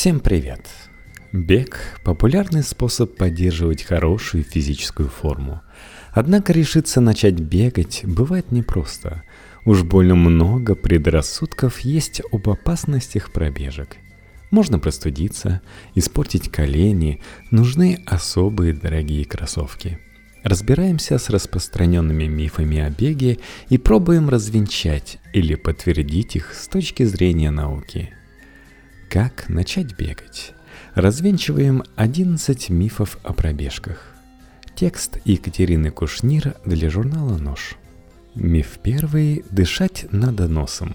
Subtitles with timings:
[0.00, 0.66] Всем привет!
[1.30, 5.60] Бег– популярный способ поддерживать хорошую физическую форму.
[6.12, 9.24] Однако решиться начать бегать бывает непросто.
[9.66, 13.98] Уж больно много предрассудков есть об опасностях пробежек.
[14.50, 15.60] Можно простудиться,
[15.94, 17.20] испортить колени,
[17.50, 19.98] нужны особые дорогие кроссовки.
[20.42, 23.38] Разбираемся с распространенными мифами о беге
[23.68, 28.14] и пробуем развенчать или подтвердить их с точки зрения науки–
[29.10, 30.52] как начать бегать?
[30.94, 34.06] Развенчиваем 11 мифов о пробежках.
[34.76, 37.74] Текст Екатерины Кушнир для журнала «Нож».
[38.36, 40.94] Миф первый– дышать надо носом.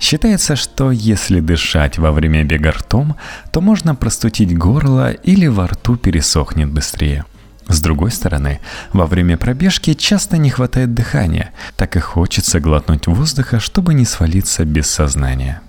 [0.00, 3.16] Считается, что если дышать во время бега ртом,
[3.52, 7.26] то можно простудить горло или во рту пересохнет быстрее.
[7.66, 8.60] С другой стороны,
[8.94, 14.64] во время пробежки часто не хватает дыхания, так и хочется глотнуть воздуха, чтобы не свалиться
[14.64, 15.60] без сознания–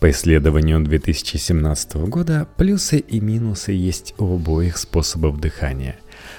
[0.00, 5.96] по исследованию 2017 года плюсы и минусы есть у обоих способов дыхания.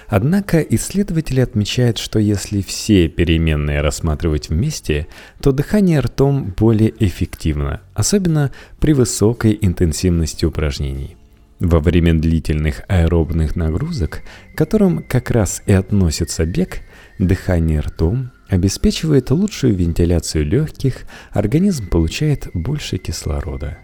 [0.08, 5.08] Однако исследователи отмечают, что если все переменные рассматривать вместе,
[5.42, 11.16] то дыхание ртом более эффективно, особенно при высокой интенсивности упражнений.
[11.59, 14.23] Во время длительных аэробных нагрузок,
[14.54, 16.82] к которым как раз и относится бег,
[17.20, 23.78] дыхание ртом обеспечивает лучшую вентиляцию легких, организм получает больше кислорода.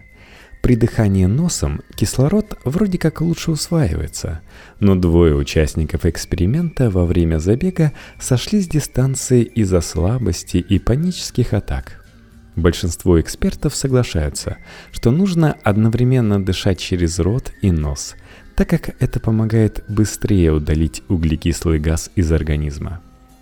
[0.60, 4.42] При дыхании носом кислород вроде как лучше усваивается,
[4.78, 12.04] но двое участников эксперимента во время забега сошли с дистанции из-за слабости и панических атак.
[12.54, 14.58] Большинство экспертов соглашаются,
[14.92, 18.16] что нужно одновременно дышать через рот и нос,
[18.54, 23.00] так как это помогает быстрее удалить углекислый газ из организма.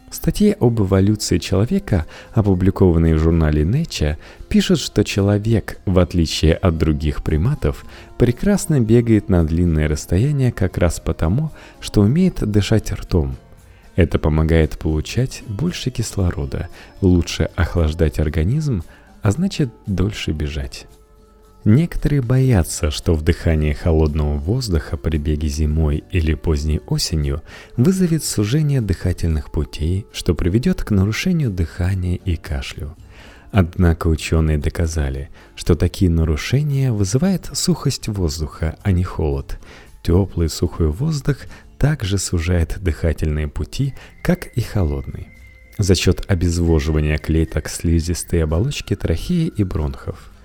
[0.09, 4.17] В статье об эволюции человека, опубликованной в журнале Nature,
[4.49, 7.85] пишут, что человек, в отличие от других приматов,
[8.17, 13.37] прекрасно бегает на длинное расстояние как раз потому, что умеет дышать ртом.
[13.97, 16.69] Это помогает получать больше кислорода,
[17.01, 18.85] лучше охлаждать организм,
[19.23, 20.87] а значит дольше бежать.
[21.67, 27.43] Некоторые боятся, что вдыхание холодного воздуха при беге зимой или поздней осенью
[27.77, 32.97] вызовет сужение дыхательных путей, что приведет к нарушению дыхания и кашлю.
[33.51, 39.59] Однако ученые доказали, что такие нарушения вызывают сухость воздуха, а не холод.
[40.05, 41.39] Теплый сухой воздух
[41.79, 45.31] также сужает дыхательные пути, как и холодный,
[45.79, 50.31] за счет обезвоживания клеток слизистой оболочки трахеи и бронхов–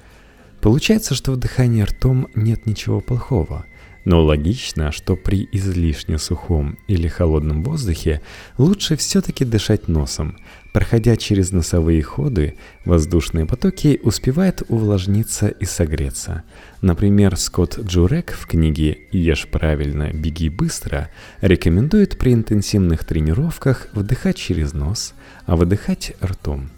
[0.61, 3.65] Получается, что в дыхании ртом нет ничего плохого,
[4.05, 8.21] но логично, что при излишне сухом или холодном воздухе
[8.59, 10.37] лучше все-таки дышать носом.
[10.71, 12.55] Проходя через носовые ходы,
[12.85, 16.43] воздушные потоки успевают увлажниться и согреться.
[16.81, 21.09] Например, Скотт Джурек в книге «Ешь правильно, беги быстро»
[21.41, 25.13] рекомендует при интенсивных тренировках вдыхать через нос,
[25.45, 26.69] а выдыхать ртом.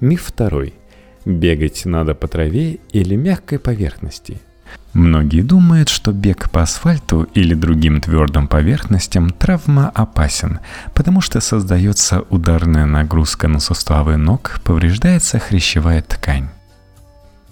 [0.00, 0.74] Миф второй–
[1.24, 4.40] Бегать надо по траве или мягкой поверхности.
[4.92, 10.60] Многие думают, что бег по асфальту или другим твердым поверхностям травма опасен,
[10.94, 16.48] потому что создается ударная нагрузка на суставы ног, повреждается хрящевая ткань.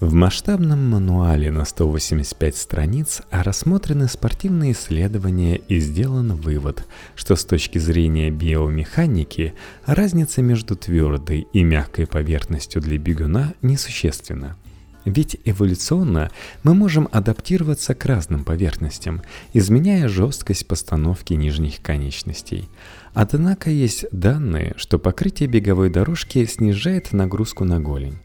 [0.00, 6.84] В масштабном мануале на 185 страниц рассмотрены спортивные исследования и сделан вывод,
[7.14, 9.54] что с точки зрения биомеханики
[9.86, 14.58] разница между твердой и мягкой поверхностью для бегуна несущественна.
[15.06, 16.30] Ведь эволюционно
[16.62, 19.22] мы можем адаптироваться к разным поверхностям,
[19.54, 22.68] изменяя жесткость постановки нижних конечностей.
[23.14, 28.18] Однако есть данные, что покрытие беговой дорожки снижает нагрузку на голень.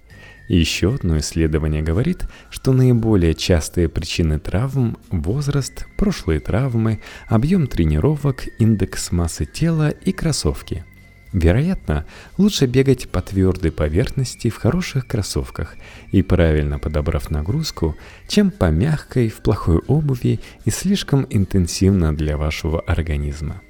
[0.53, 9.13] Еще одно исследование говорит, что наиболее частые причины травм– возраст, прошлые травмы, объем тренировок, индекс
[9.13, 10.83] массы тела и кроссовки.
[11.31, 12.05] Вероятно,
[12.37, 15.77] лучше бегать по твердой поверхности в хороших кроссовках
[16.11, 17.95] и правильно подобрав нагрузку,
[18.27, 23.61] чем по мягкой в плохой обуви и слишком интенсивно для вашего организма.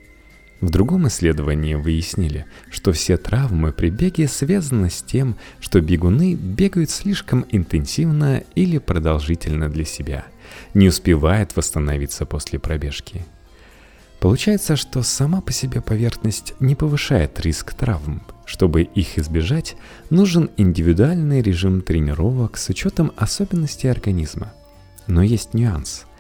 [0.62, 6.92] В другом исследовании выяснили, что все травмы при беге связаны с тем, что бегуны бегают
[6.92, 10.26] слишком интенсивно или продолжительно для себя,
[10.76, 13.26] не успевают восстановиться после пробежки.
[14.20, 18.22] Получается, что сама по себе поверхность не повышает риск травм.
[18.46, 19.76] Чтобы их избежать,
[20.12, 24.54] нужен индивидуальный режим тренировок с учетом особенностей организма.
[25.08, 26.06] Но есть нюанс–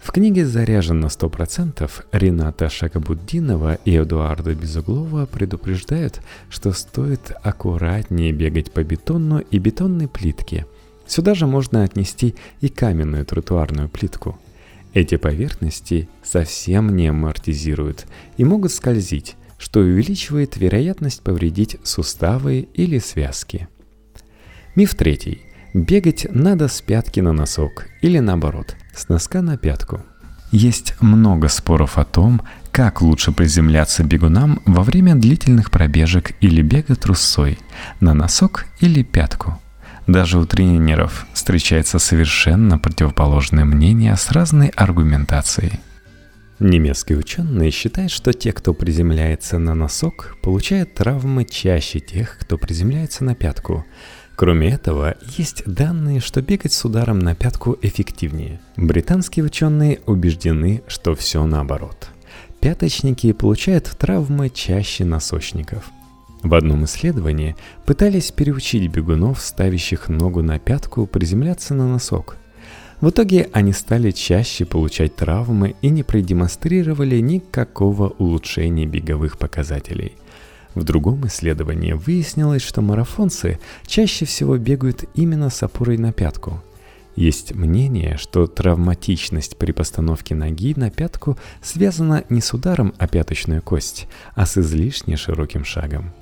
[0.00, 8.72] в книге «Заряжен на 100% Рената Шакабуддинова и Эдуарда Безуглова предупреждают, что стоит аккуратнее бегать
[8.72, 10.66] по бетону и бетонной плитке.
[11.06, 14.38] Сюда же можно отнести и каменную тротуарную плитку.
[14.94, 18.06] Эти поверхности совсем не амортизируют
[18.38, 23.68] и могут скользить, что увеличивает вероятность повредить суставы или связки.
[24.74, 25.42] Миф третий.
[25.74, 30.02] Бегать надо с пятки на носок или наоборот, с носка на пятку.
[30.50, 32.42] Есть много споров о том,
[32.72, 37.58] как лучше приземляться бегунам во время длительных пробежек или бега трусцой,
[38.00, 39.60] на носок или пятку.
[40.06, 45.78] Даже у тренеров встречается совершенно противоположное мнение с разной аргументацией.
[46.58, 53.24] Немецкие ученые считают, что те, кто приземляется на носок, получают травмы чаще тех, кто приземляется
[53.24, 53.86] на пятку–
[54.40, 58.58] Кроме этого, есть данные, что бегать с ударом на пятку эффективнее.
[58.78, 62.08] Британские ученые убеждены, что все наоборот.
[62.58, 65.90] Пяточники получают травмы чаще носочников.
[66.42, 67.54] В одном исследовании
[67.84, 72.38] пытались переучить бегунов, ставящих ногу на пятку, приземляться на носок.
[73.02, 80.14] В итоге они стали чаще получать травмы и не продемонстрировали никакого улучшения беговых показателей–
[80.74, 86.62] в другом исследовании выяснилось, что марафонцы чаще всего бегают именно с опорой на пятку.
[87.16, 93.62] Есть мнение, что травматичность при постановке ноги на пятку связана не с ударом о пяточную
[93.62, 96.12] кость, а с излишне широким шагом.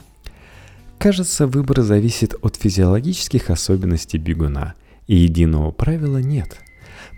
[0.99, 4.75] Кажется, выбор зависит от физиологических особенностей бегуна,
[5.07, 6.59] и единого правила нет.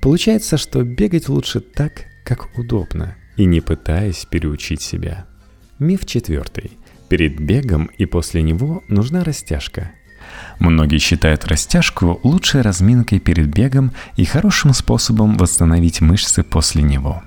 [0.02, 5.26] Получается, что бегать лучше так, как удобно, и не пытаясь переучить себя.
[5.78, 6.72] Миф четвертый.
[7.10, 9.90] Перед бегом и после него нужна растяжка.
[10.60, 17.20] Многие считают растяжку лучшей разминкой перед бегом и хорошим способом восстановить мышцы после него.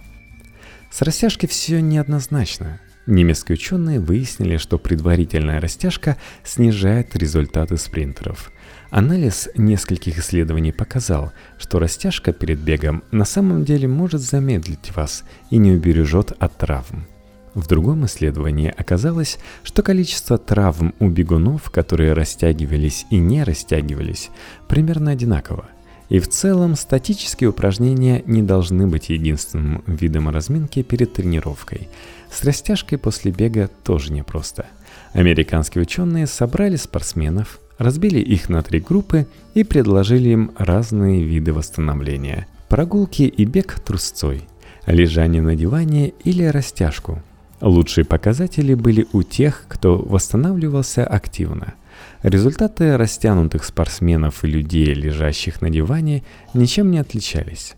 [0.89, 2.80] С растяжкой все неоднозначно.
[3.07, 6.15] Немецкие ученые выяснили, что предварительная растяжка
[6.45, 8.53] снижает результаты спринтеров.
[8.89, 15.57] Анализ нескольких исследований показал, что растяжка перед бегом на самом деле может замедлить вас и
[15.57, 17.06] не убережет от травм.
[17.55, 24.31] В другом исследовании оказалось, что количество травм у бегунов, которые растягивались и не растягивались,
[24.67, 25.65] примерно одинаково.
[26.09, 31.89] И в целом статические упражнения не должны быть единственным видом разминки перед тренировкой.
[32.31, 34.65] С растяжкой после бега тоже непросто.
[35.13, 42.47] Американские ученые собрали спортсменов, разбили их на три группы и предложили им разные виды восстановления.
[42.67, 44.47] Прогулки и бег трусцой,
[44.88, 47.21] лежание на диване или растяжку–
[47.63, 51.75] Лучшие показатели были у тех, кто восстанавливался активно.
[52.21, 56.24] Результаты растянутых спортсменов и людей, лежащих на диване,
[56.54, 57.75] ничем не отличались.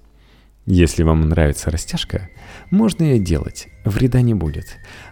[0.65, 2.29] Если вам нравится растяжка,
[2.71, 4.65] можно ее делать, вреда не будет.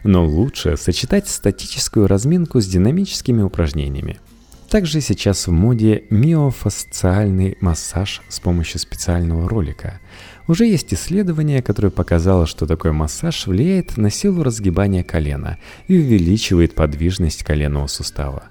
[0.04, 4.20] Но лучше сочетать статическую разминку с динамическими упражнениями.
[4.72, 10.00] Также сейчас в моде миофасциальный массаж с помощью специального ролика–
[10.48, 15.58] уже есть исследование, которое показало, что такой массаж влияет на силу разгибания колена
[15.88, 18.44] и увеличивает подвижность коленного сустава.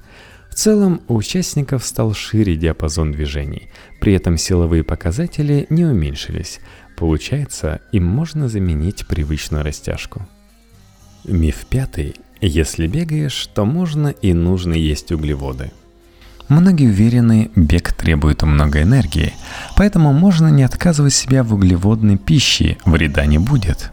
[0.50, 3.68] В целом, у участников стал шире диапазон движений,
[4.00, 6.60] при этом силовые показатели не уменьшились.
[6.96, 10.26] Получается, им можно заменить привычную растяжку.
[11.24, 12.16] Миф пятый.
[12.40, 15.70] Если бегаешь, то можно и нужно есть углеводы–
[16.52, 19.32] Многие уверены, бег требует много энергии,
[19.74, 23.90] поэтому можно не отказывать себя в углеводной пище, вреда не будет.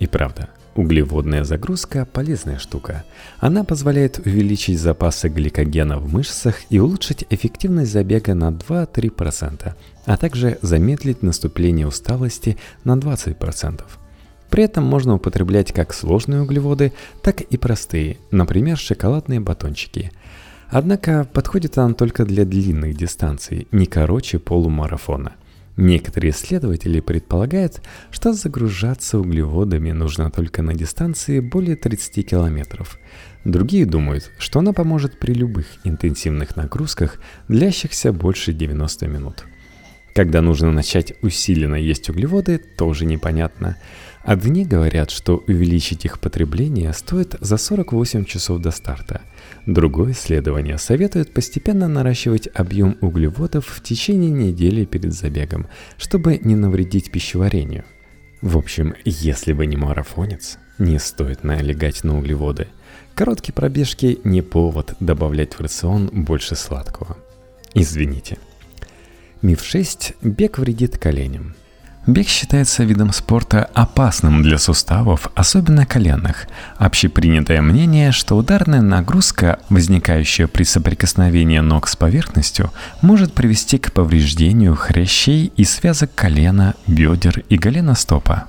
[0.00, 3.04] И правда, углеводная загрузка– полезная штука.
[3.38, 9.72] Она позволяет увеличить запасы гликогена в мышцах и улучшить эффективность забега на 2-3%,
[10.06, 13.84] а также замедлить наступление усталости на 20%.
[14.50, 20.10] При этом можно употреблять как сложные углеводы, так и простые, например, шоколадные батончики–
[20.68, 25.36] Однако подходит она только для длинных дистанций, не короче полумарафона.
[25.76, 32.98] Некоторые исследователи предполагают, что загружаться углеводами нужно только на дистанции более 30 километров.
[33.44, 39.44] Другие думают, что она поможет при любых интенсивных нагрузках, длящихся больше 90 минут.
[40.16, 43.76] Когда нужно начать усиленно есть углеводы, тоже непонятно.
[44.24, 49.20] Одни говорят, что увеличить их потребление стоит за 48 часов до старта.
[49.66, 55.66] Другое исследование советует постепенно наращивать объем углеводов в течение недели перед забегом,
[55.98, 57.84] чтобы не навредить пищеварению.
[58.40, 62.68] В общем, если вы не марафонец, не стоит налегать на углеводы.
[63.14, 67.18] Короткие пробежки не повод добавлять в рацион больше сладкого.
[67.74, 68.38] Извините.
[69.42, 70.14] Миф 6.
[70.22, 71.54] Бег вредит коленям.
[72.06, 76.46] Бег считается видом спорта опасным для суставов, особенно коленных.
[76.78, 84.74] Общепринятое мнение, что ударная нагрузка, возникающая при соприкосновении ног с поверхностью, может привести к повреждению
[84.74, 88.44] хрящей и связок колена, бедер и голеностопа.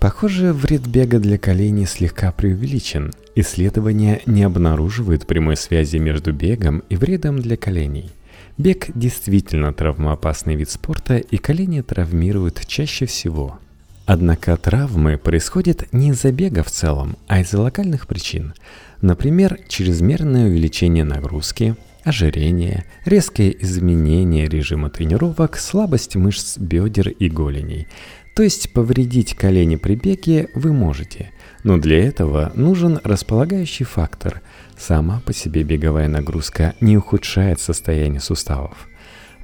[0.00, 3.12] Похоже, вред бега для коленей слегка преувеличен.
[3.34, 8.10] Исследования не обнаруживают прямой связи между бегом и вредом для коленей–
[8.58, 13.58] Бег действительно травмоопасный вид спорта, и колени травмируют чаще всего.
[14.04, 18.54] Однако травмы происходят не из-за бега в целом, а из-за локальных причин.
[19.00, 27.86] Например, чрезмерное увеличение нагрузки, ожирение, резкое изменение режима тренировок, слабость мышц бедер и голеней.
[28.34, 31.30] То есть повредить колени при беге вы можете,
[31.62, 34.42] но для этого нужен располагающий фактор–
[34.82, 38.88] Сама по себе беговая нагрузка не ухудшает состояние суставов.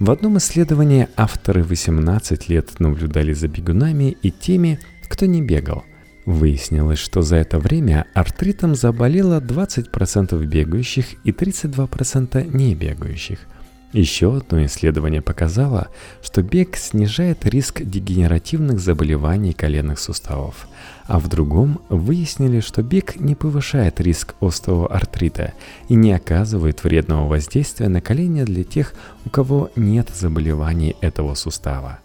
[0.01, 5.85] В одном исследовании авторы 18 лет наблюдали за бегунами и теми, кто не бегал.
[6.27, 13.39] Выяснилось, что за это время артритом заболело 20% бегающих и 32% не бегающих–
[13.93, 15.89] еще одно исследование показало,
[16.23, 20.69] что бег снижает риск дегенеративных заболеваний коленных суставов,
[21.07, 25.55] а в другом выяснили, что бег не повышает риск остеоартрита
[25.89, 28.93] и не оказывает вредного воздействия на колени для тех,
[29.25, 32.01] у кого нет заболеваний этого сустава.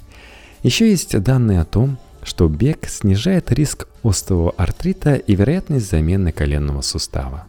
[0.61, 7.45] Еще есть данные о том, что бег снижает риск остеоартрита и вероятность замены коленного сустава.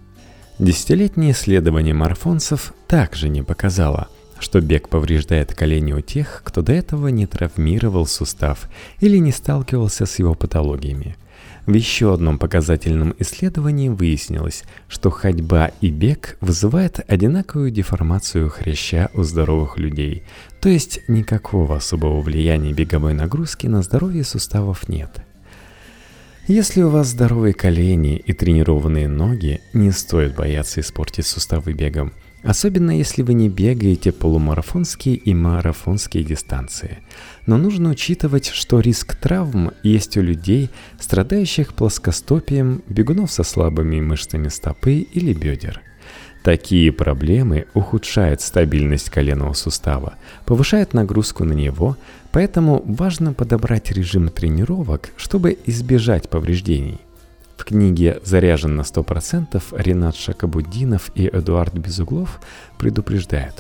[0.58, 7.08] Десятилетнее исследование марафонцев также не показало, что бег повреждает колени у тех, кто до этого
[7.08, 8.68] не травмировал сустав
[9.00, 11.16] или не сталкивался с его патологиями.
[11.66, 19.22] В еще одном показательном исследовании выяснилось, что ходьба и бег вызывают одинаковую деформацию хряща у
[19.22, 20.24] здоровых людей,
[20.60, 25.22] то есть никакого особого влияния беговой нагрузки на здоровье суставов нет.
[26.46, 32.12] Если у вас здоровые колени и тренированные ноги, не стоит бояться испортить суставы бегом–
[32.44, 36.98] Особенно если вы не бегаете полумарафонские и марафонские дистанции.
[37.46, 40.68] Но нужно учитывать, что риск травм есть у людей,
[41.00, 45.80] страдающих плоскостопием, бегунов со слабыми мышцами стопы или бедер.
[46.42, 51.96] Такие проблемы ухудшают стабильность коленного сустава, повышают нагрузку на него,
[52.32, 57.00] поэтому важно подобрать режим тренировок, чтобы избежать повреждений.
[57.64, 62.38] В книге «Заряжен на 100% Ренат Шакабуддинов и Эдуард Безуглов
[62.76, 63.54] предупреждают.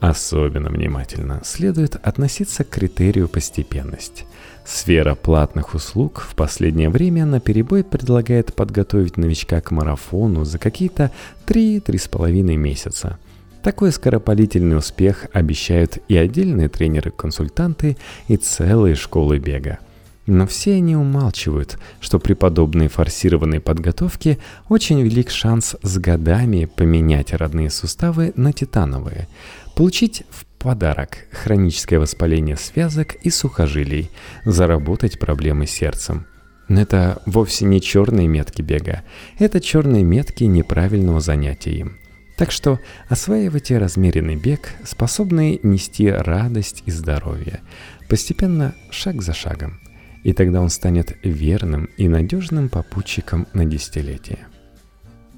[0.00, 4.24] Особенно внимательно следует относиться к критерию постепенность.
[4.64, 11.12] Сфера платных услуг в последнее время на перебой предлагает подготовить новичка к марафону за какие-то
[11.46, 13.20] 3-3,5 месяца.
[13.62, 19.78] Такой скоропалительный успех обещают и отдельные тренеры-консультанты, и целые школы бега–
[20.26, 24.38] но все они умалчивают, что при подобной форсированной подготовке
[24.68, 29.28] очень велик шанс с годами поменять родные суставы на титановые,
[29.74, 34.10] получить в подарок хроническое воспаление связок и сухожилий,
[34.44, 36.26] заработать проблемы с сердцем.
[36.68, 39.02] Но это вовсе не черные метки бега,
[39.38, 41.98] это черные метки неправильного занятия им.
[42.38, 47.60] Так что осваивайте размеренный бег, способный нести радость и здоровье,
[48.08, 49.80] постепенно, шаг за шагом
[50.22, 54.38] и тогда он станет верным и надежным попутчиком на десятилетия.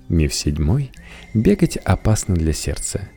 [0.09, 0.93] Миф седьмой.
[1.33, 3.09] Бегать опасно для сердца.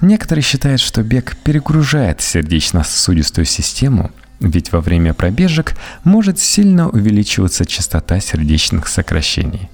[0.00, 4.10] Некоторые считают, что бег перегружает сердечно-сосудистую систему,
[4.40, 9.70] ведь во время пробежек может сильно увеличиваться частота сердечных сокращений.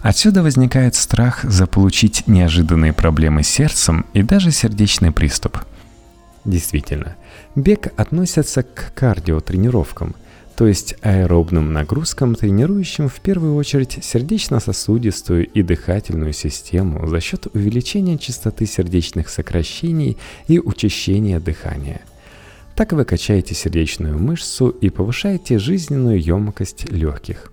[0.00, 5.58] Отсюда возникает страх заполучить неожиданные проблемы с сердцем и даже сердечный приступ.
[6.44, 7.16] Действительно,
[7.54, 10.16] бег относится к кардиотренировкам–
[10.56, 18.18] то есть аэробным нагрузкам, тренирующим в первую очередь сердечно-сосудистую и дыхательную систему за счет увеличения
[18.18, 22.02] частоты сердечных сокращений и учащения дыхания.
[22.76, 27.50] Так вы качаете сердечную мышцу и повышаете жизненную емкость легких.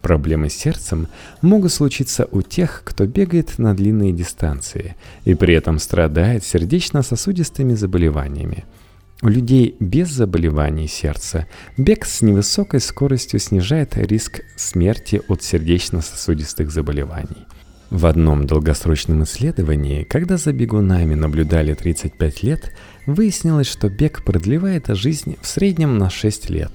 [0.00, 1.08] Проблемы с сердцем
[1.42, 8.64] могут случиться у тех, кто бегает на длинные дистанции и при этом страдает сердечно-сосудистыми заболеваниями–
[9.20, 17.46] у людей без заболеваний сердца бег с невысокой скоростью снижает риск смерти от сердечно-сосудистых заболеваний.
[17.90, 25.36] В одном долгосрочном исследовании, когда за бегунами наблюдали 35 лет, выяснилось, что бег продлевает жизнь
[25.40, 26.70] в среднем на 6 лет.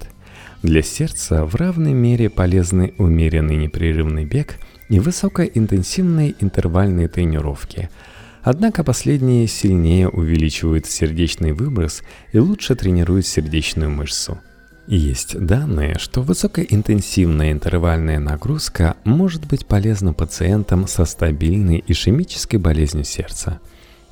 [0.62, 4.56] Для сердца в равной мере полезны умеренный непрерывный бег
[4.90, 7.88] и высокоинтенсивные интервальные тренировки–
[8.44, 14.38] Однако последние сильнее увеличивают сердечный выброс и лучше тренируют сердечную мышцу.
[14.86, 23.60] Есть данные, что высокоинтенсивная интервальная нагрузка может быть полезна пациентам со стабильной ишемической болезнью сердца.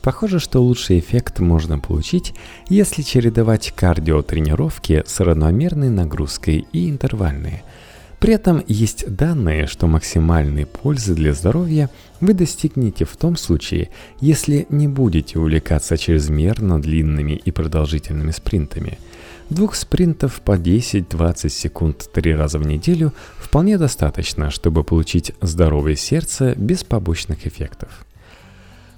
[0.00, 2.32] Похоже, что лучший эффект можно получить,
[2.70, 7.62] если чередовать кардиотренировки с равномерной нагрузкой и интервальные.
[8.22, 14.66] При этом есть данные, что максимальной пользы для здоровья вы достигнете в том случае, если
[14.70, 18.98] не будете увлекаться чрезмерно длинными и продолжительными спринтами–
[19.52, 26.54] Двух спринтов по 10-20 секунд три раза в неделю вполне достаточно, чтобы получить здоровое сердце
[26.56, 28.06] без побочных эффектов.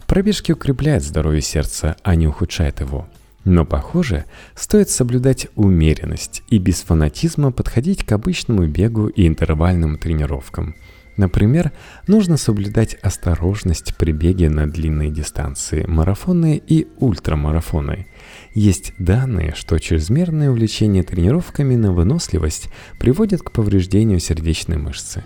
[0.06, 3.08] Пробежки укрепляют здоровье сердца, а не ухудшают его.
[3.44, 4.24] Но, похоже,
[4.54, 10.74] стоит соблюдать умеренность и без фанатизма подходить к обычному бегу и интервальным тренировкам–
[11.16, 11.70] Например,
[12.08, 18.06] нужно соблюдать осторожность при беге на длинные дистанции, марафоны и ультрамарафоны.
[18.52, 25.24] Есть данные, что чрезмерное увлечение тренировками на выносливость приводит к повреждению сердечной мышцы.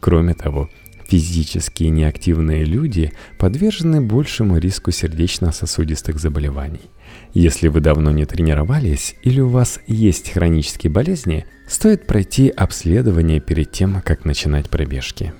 [0.00, 0.70] Кроме того,
[1.08, 6.90] физически неактивные люди подвержены большему риску сердечно-сосудистых заболеваний.
[7.32, 13.72] Если вы давно не тренировались или у вас есть хронические болезни, стоит пройти обследование перед
[13.72, 15.32] тем, как начинать пробежки.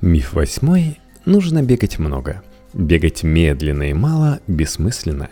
[0.00, 1.00] Миф восьмой.
[1.24, 2.42] Нужно бегать много.
[2.72, 5.30] Бегать медленно и мало бессмысленно.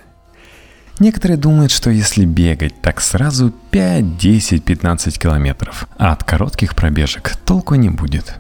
[1.01, 7.37] Некоторые думают, что если бегать так сразу 5, 10, 15 километров, а от коротких пробежек
[7.45, 8.37] толку не будет.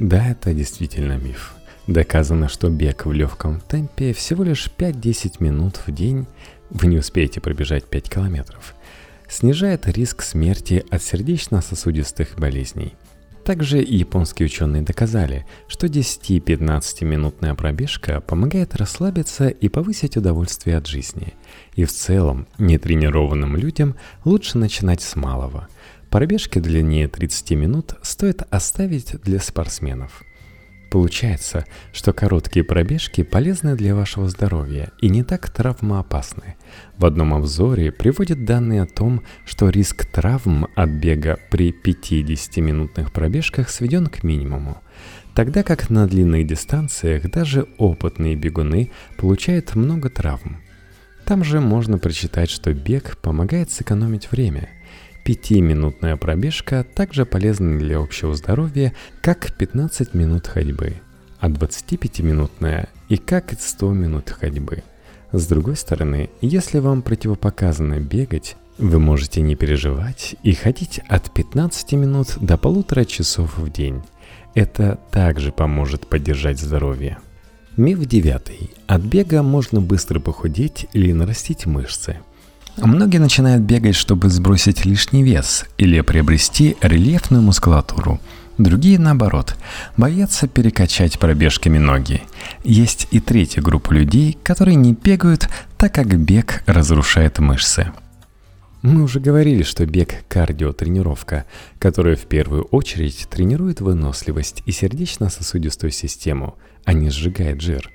[0.00, 1.52] Да, это действительно миф.
[1.86, 6.26] Доказано, что бег в легком темпе всего лишь 5-10 минут в день,
[6.70, 8.74] вы не успеете пробежать 5 километров,
[9.28, 12.94] снижает риск смерти от сердечно-сосудистых болезней.
[13.44, 21.34] Также японские ученые доказали, что 10-15 минутная пробежка помогает расслабиться и повысить удовольствие от жизни.
[21.74, 25.68] И в целом, нетренированным людям лучше начинать с малого.
[26.10, 30.24] Пробежки длиннее 30 минут стоит оставить для спортсменов–
[30.90, 36.56] Получается, что короткие пробежки полезны для вашего здоровья и не так травмоопасны.
[36.98, 43.70] В одном обзоре приводят данные о том, что риск травм от бега при 50-минутных пробежках
[43.70, 44.82] сведен к минимуму,
[45.36, 50.60] тогда как на длинных дистанциях даже опытные бегуны получают много травм.
[51.24, 54.68] Там же можно прочитать, что бег помогает сэкономить время–
[55.30, 60.94] Пятиминутная пробежка также полезна для общего здоровья, как 15 минут ходьбы,
[61.38, 64.82] а 25-минутная и как 100 минут ходьбы.
[65.30, 71.92] С другой стороны, если вам противопоказано бегать, вы можете не переживать и ходить от 15
[71.92, 74.02] минут до полутора часов в день.
[74.56, 77.18] Это также поможет поддержать здоровье.
[77.76, 78.72] Миф девятый.
[78.88, 82.18] От бега можно быстро похудеть или нарастить мышцы–
[82.76, 88.20] Многие начинают бегать, чтобы сбросить лишний вес или приобрести рельефную мускулатуру.
[88.58, 89.56] Другие, наоборот,
[89.96, 92.22] боятся перекачать пробежками ноги.
[92.62, 97.92] Есть и третья группа людей, которые не бегают, так как бег разрушает мышцы.
[98.82, 101.44] Мы уже говорили, что бег– кардиотренировка,
[101.78, 107.90] которая в первую очередь тренирует выносливость и сердечно-сосудистую систему, а не сжигает жир.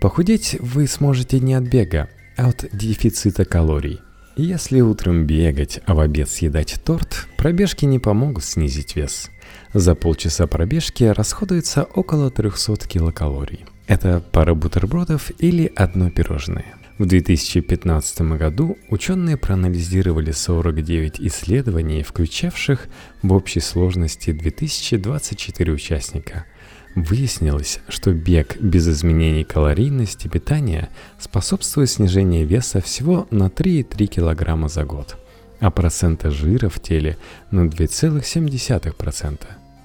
[0.00, 4.00] Похудеть вы сможете не от бега, а от дефицита калорий–
[4.36, 9.30] если утром бегать, а в обед съедать торт, пробежки не помогут снизить вес.
[9.72, 13.64] За полчаса пробежки расходуется около 300 килокалорий.
[13.86, 16.74] Это пара бутербродов или одно пирожное.
[16.98, 22.88] В 2015 году ученые проанализировали 49 исследований, включавших
[23.22, 26.46] в общей сложности 2024 участника–
[26.94, 34.84] Выяснилось, что бег без изменений калорийности питания способствует снижению веса всего на 3,3 кг за
[34.84, 35.16] год,
[35.58, 37.16] а процента жира в теле
[37.50, 39.40] на 2,7%.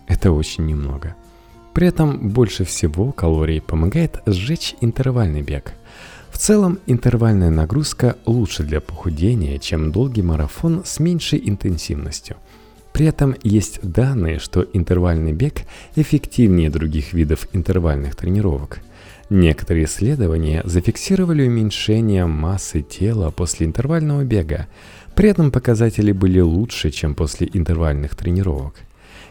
[0.08, 1.16] Это очень немного.
[1.74, 5.74] При этом больше всего калорий помогает сжечь интервальный бег.
[6.30, 12.38] В целом, интервальная нагрузка лучше для похудения, чем долгий марафон с меньшей интенсивностью–
[12.94, 15.62] при этом есть данные, что интервальный бег
[15.96, 18.80] эффективнее других видов интервальных тренировок.
[19.30, 24.68] Некоторые исследования зафиксировали уменьшение массы тела после интервального бега,
[25.16, 28.76] при этом показатели были лучше, чем после интервальных тренировок–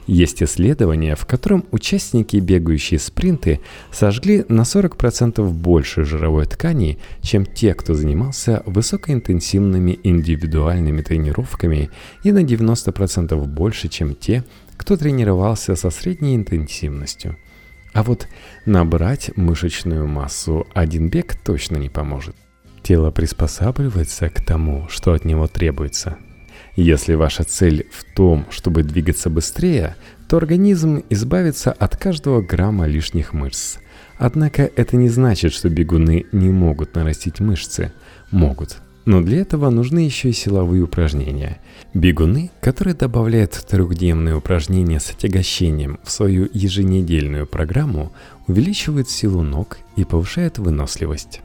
[0.08, 3.60] есть исследование, в котором участники, бегающие спринты,
[3.92, 11.90] сожгли на 40% больше жировой ткани, чем те, кто занимался высокоинтенсивными индивидуальными тренировками,
[12.24, 14.44] и на 90% больше, чем те,
[14.76, 17.36] кто тренировался со средней интенсивностью.
[17.92, 18.28] А вот
[18.64, 22.34] набрать мышечную массу один бег точно не поможет.
[22.82, 26.16] Тело приспосабливается к тому, что от него требуется–
[26.80, 29.96] Если ваша цель в том, чтобы двигаться быстрее,
[30.28, 33.78] то организм избавится от каждого грамма лишних мышц.
[34.16, 37.90] Однако это не значит, что бегуны не могут нарастить мышцы.
[38.30, 38.76] Могут.
[39.06, 41.58] Но для этого нужны еще и силовые упражнения.
[41.94, 48.12] Бегуны, которые добавляют трехдневные упражнения с отягощением в свою еженедельную программу,
[48.46, 51.40] увеличивают силу ног и повышают выносливость.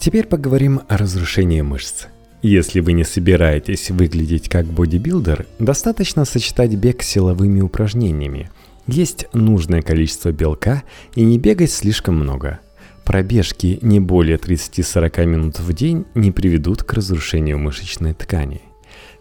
[0.00, 2.06] Теперь поговорим о разрушении мышц.
[2.44, 8.50] Если вы не собираетесь выглядеть как бодибилдер, достаточно сочетать бег с силовыми упражнениями.
[8.86, 10.82] Есть нужное количество белка
[11.14, 12.60] и не бегать слишком много.
[13.06, 18.60] Пробежки не более 30-40 минут в день не приведут к разрушению мышечной ткани.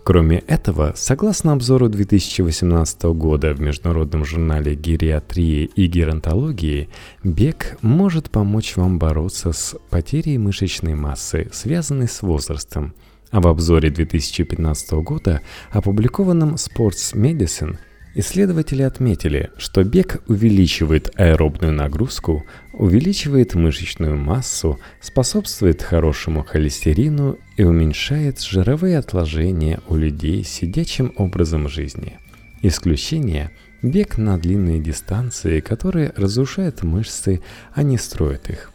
[0.04, 6.90] Кроме этого, согласно обзору 2018 года в международном журнале гериатрии и геронтологии,
[7.24, 12.94] бег может помочь вам бороться с потерей мышечной массы, связанной с возрастом,
[13.34, 15.42] а в обзоре 2015 года,
[15.72, 17.78] опубликованном Sports Medicine,
[18.14, 28.40] исследователи отметили, что бег увеличивает аэробную нагрузку, увеличивает мышечную массу, способствует хорошему холестерину и уменьшает
[28.40, 32.20] жировые отложения у людей с сидячим образом жизни.
[32.62, 33.50] Исключение–
[33.82, 37.42] бег на длинные дистанции, которые разрушают мышцы,
[37.74, 38.73] а не строят их.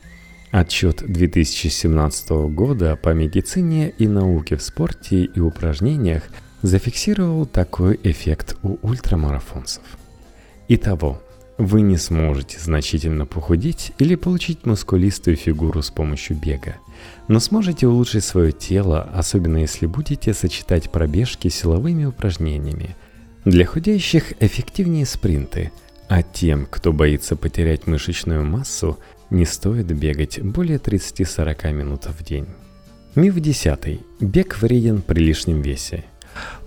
[0.51, 6.23] Отчет 2017 года по медицине и науке в спорте и упражнениях
[6.63, 9.83] зафиксировал такой эффект у ультрамарафонцев.
[10.69, 11.23] Итого,
[11.59, 16.77] вы не сможете значительно похудеть или получить мускулистую фигуру с помощью бега,
[17.29, 22.97] но сможете улучшить свое тело, особенно если будете сочетать пробежки с силовыми упражнениями.
[23.45, 25.73] Для худеющих эффективнее спринты,
[26.09, 28.99] а тем, кто боится потерять мышечную массу,
[29.31, 32.47] не стоит бегать более 30-40 минут в день.
[33.15, 34.01] Миф 10.
[34.21, 36.05] Бег вреден при лишнем весе.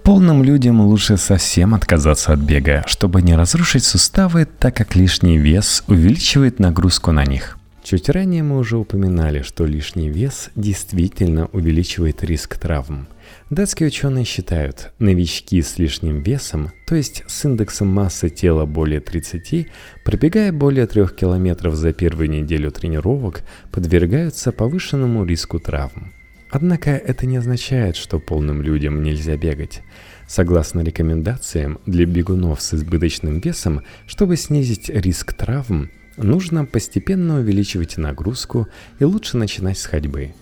[0.04, 5.84] Полным людям лучше совсем отказаться от бега, чтобы не разрушить суставы, так как лишний вес
[5.88, 7.58] увеличивает нагрузку на них.
[7.84, 13.08] Чуть ранее мы уже упоминали, что лишний вес действительно увеличивает риск травм–
[13.50, 19.68] Датские ученые считают, новички с лишним весом, то есть с индексом массы тела более 30,
[20.06, 26.14] пробегая более 3 км за первую неделю тренировок, подвергаются повышенному риску травм.
[26.50, 29.82] Однако это не означает, что полным людям нельзя бегать.
[30.28, 38.68] Согласно рекомендациям для бегунов с избыточным весом, чтобы снизить риск травм, нужно постепенно увеличивать нагрузку
[39.00, 40.34] и лучше начинать с ходьбы–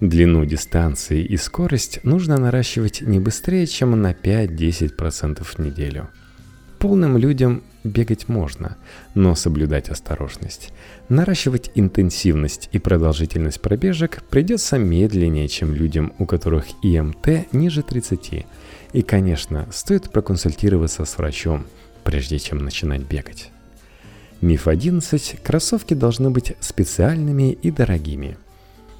[0.00, 6.08] Длину дистанции и скорость нужно наращивать не быстрее, чем на 5-10% в неделю.
[6.78, 8.78] Полным людям бегать можно,
[9.14, 10.72] но соблюдать осторожность.
[11.10, 18.46] Наращивать интенсивность и продолжительность пробежек придется медленнее, чем людям, у которых ИМТ ниже 30.
[18.94, 21.66] И, конечно, стоит проконсультироваться с врачом,
[22.04, 23.50] прежде чем начинать бегать.
[24.40, 25.42] Миф 11.
[25.42, 28.38] Кроссовки должны быть специальными и дорогими–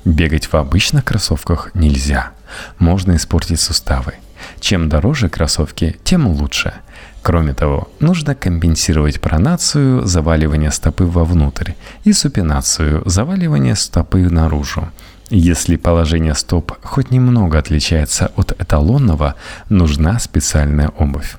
[0.04, 2.30] Бегать в обычных кроссовках нельзя.
[2.78, 4.14] Можно испортить суставы.
[4.58, 6.72] Чем дороже кроссовки, тем лучше.
[7.22, 11.72] Кроме того, нужно компенсировать пронацию заваливания стопы вовнутрь
[12.04, 14.88] и супинацию заваливания стопы наружу.
[15.28, 19.34] Если положение стоп хоть немного отличается от эталонного,
[19.68, 21.36] нужна специальная обувь.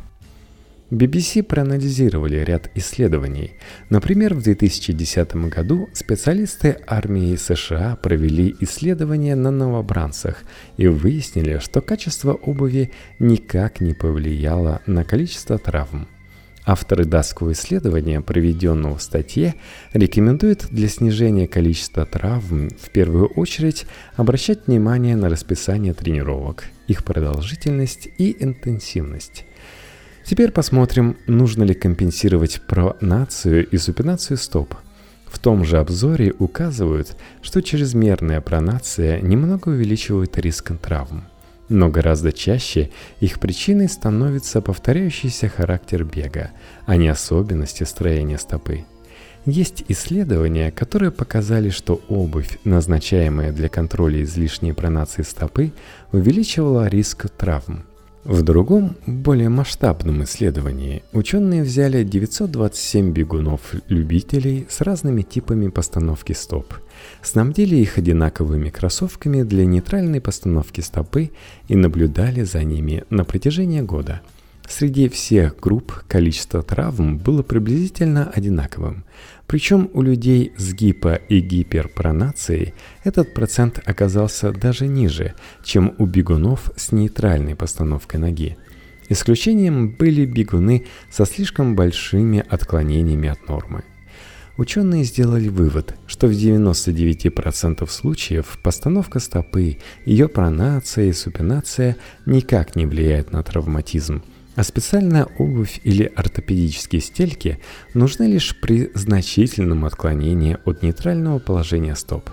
[0.91, 3.53] BBC проанализировали ряд исследований.
[3.89, 10.43] Например, в 2010 году специалисты армии США провели исследования на новобранцах
[10.75, 16.09] и выяснили, что качество обуви никак не повлияло на количество травм.
[16.65, 19.55] Авторы датского исследования, проведенного в статье,
[19.93, 28.09] рекомендуют для снижения количества травм в первую очередь обращать внимание на расписание тренировок, их продолжительность
[28.17, 29.45] и интенсивность.
[30.25, 34.75] Теперь посмотрим, нужно ли компенсировать пронацию и супинацию стоп.
[35.25, 41.23] В том же обзоре указывают, что чрезмерная пронация немного увеличивает риск травм.
[41.69, 46.51] Но гораздо чаще их причиной становится повторяющийся характер бега,
[46.85, 48.85] а не особенности строения стопы.
[49.45, 55.71] Есть исследования, которые показали, что обувь, назначаемая для контроля излишней пронации стопы,
[56.11, 57.85] увеличивала риск травм–
[58.23, 66.73] в другом, более масштабном исследовании ученые взяли 927 бегунов-любителей с разными типами постановки стоп,
[67.23, 71.31] снабдили их одинаковыми кроссовками для нейтральной постановки стопы
[71.67, 74.21] и наблюдали за ними на протяжении года.
[74.71, 79.03] Среди всех групп количество травм было приблизительно одинаковым.
[79.45, 86.71] Причем у людей с гипо- и гиперпронацией этот процент оказался даже ниже, чем у бегунов
[86.77, 88.57] с нейтральной постановкой ноги.
[89.09, 93.83] Исключением были бегуны со слишком большими отклонениями от нормы.
[94.55, 102.85] Ученые сделали вывод, что в 99% случаев постановка стопы, ее пронация и супинация никак не
[102.85, 104.23] влияет на травматизм,
[104.55, 107.59] а специальная обувь или ортопедические стельки
[107.93, 112.29] нужны лишь при значительном отклонении от нейтрального положения стоп.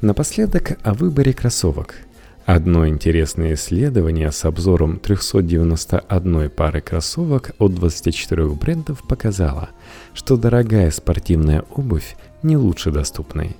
[0.00, 1.96] Напоследок о выборе кроссовок–
[2.44, 9.68] Одно интересное исследование с обзором 391 пары кроссовок от 24 брендов показало,
[10.12, 13.56] что дорогая спортивная обувь не лучше доступной.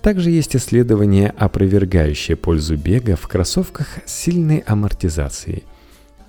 [0.00, 5.64] Также есть исследование, опровергающее пользу бега в кроссовках с сильной амортизацией.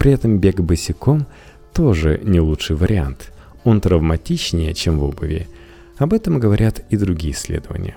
[0.04, 1.26] При этом бег босиком
[1.74, 3.32] тоже не лучший вариант.
[3.63, 5.48] Он травматичнее, чем в обуви.
[5.98, 7.96] Об этом говорят и другие исследования.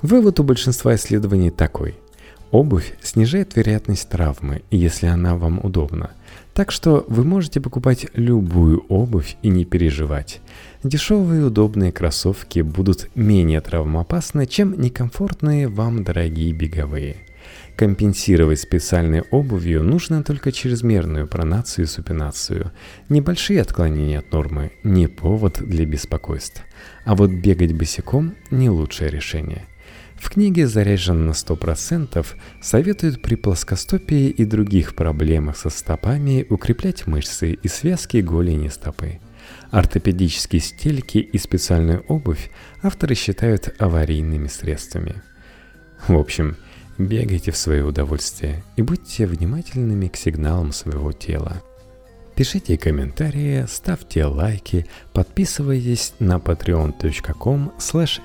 [0.00, 1.96] Вывод у большинства исследований такой–
[2.52, 6.12] Обувь снижает вероятность травмы, если она вам удобна.
[6.54, 10.40] Так что вы можете покупать любую обувь и не переживать.
[10.82, 17.25] Дешевые удобные кроссовки будут менее травмоопасны, чем некомфортные вам дорогие беговые.
[17.76, 22.72] Компенсировать специальной обувью нужно только чрезмерную пронацию и супинацию.
[23.10, 26.62] Небольшие отклонения от нормы– не повод для беспокойств.
[27.04, 29.66] А вот бегать босиком– не лучшее решение–
[30.16, 32.26] в книге «Заряжен на 100%
[32.60, 39.20] советуют при плоскостопии и других проблемах со стопами укреплять мышцы и связки голени стопы.
[39.70, 42.50] Ортопедические стельки и специальную обувь
[42.82, 45.22] авторы считают аварийными средствами.
[46.08, 46.56] В общем,
[46.98, 51.62] бегайте в свое удовольствие и будьте внимательными к сигналам своего тела.
[52.34, 58.20] Пишите комментарии, ставьте лайки, подписывайтесь на patreon.com slash